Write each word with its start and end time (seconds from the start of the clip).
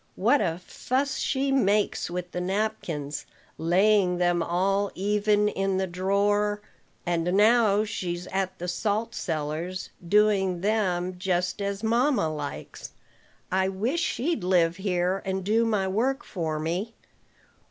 What 0.15 0.41
a 0.41 0.59
fuss 0.65 1.17
she 1.19 1.51
makes 1.51 2.09
with 2.09 2.31
the 2.31 2.41
napkins, 2.41 3.27
laying 3.59 4.17
them 4.17 4.41
all 4.41 4.89
even 4.95 5.47
in 5.47 5.77
the 5.77 5.85
drawer. 5.85 6.59
And 7.05 7.25
now 7.37 7.83
she's 7.83 8.25
at 8.29 8.57
the 8.57 8.67
salt 8.67 9.13
cellars, 9.13 9.91
doing 10.03 10.61
them 10.61 11.19
just 11.19 11.61
as 11.61 11.83
mamma 11.83 12.33
likes. 12.33 12.93
I 13.51 13.69
wish 13.69 13.99
she'd 13.99 14.43
live 14.43 14.77
here, 14.77 15.21
and 15.23 15.43
do 15.43 15.65
my 15.65 15.87
work 15.87 16.23
for 16.23 16.57
me. 16.57 16.95